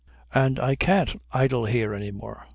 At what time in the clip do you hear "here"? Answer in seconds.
1.65-1.93